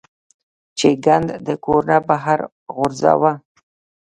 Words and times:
چې 0.77 0.89
ګند 1.05 1.27
د 1.47 1.49
کور 1.65 1.81
نه 1.89 1.97
بهر 2.07 2.39
غورځوه- 2.75 3.31